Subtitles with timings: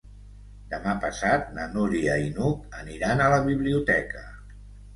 [0.71, 4.29] Demà passat na Núria i n'Hug aniran a la biblioteca.